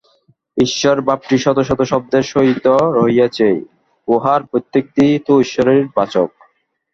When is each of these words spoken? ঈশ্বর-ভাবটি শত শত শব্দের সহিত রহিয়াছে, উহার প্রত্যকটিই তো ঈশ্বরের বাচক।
ঈশ্বর-ভাবটি 0.57 1.35
শত 1.37 1.57
শত 1.61 1.79
শব্দের 1.83 2.23
সহিত 2.25 2.65
রহিয়াছে, 2.97 3.47
উহার 4.07 4.41
প্রত্যকটিই 4.43 5.15
তো 5.27 5.33
ঈশ্বরের 5.41 5.81
বাচক। 5.95 6.29